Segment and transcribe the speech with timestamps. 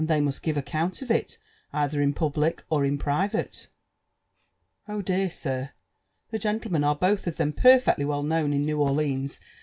[0.05, 1.37] they must give acefiuat of it
[1.73, 3.67] either in public or in private.
[4.53, 5.69] ''* Oh dear 1 sir,
[6.31, 9.39] the gentlemen are both of them pmrfeetly writ b|ew« in New Orleans.